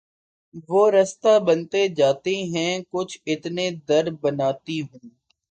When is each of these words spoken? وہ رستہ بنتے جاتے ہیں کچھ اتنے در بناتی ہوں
وہ 0.69 0.83
رستہ 0.91 1.33
بنتے 1.47 1.87
جاتے 1.97 2.35
ہیں 2.53 2.73
کچھ 2.91 3.17
اتنے 3.27 3.69
در 3.87 4.05
بناتی 4.21 4.81
ہوں 4.81 5.09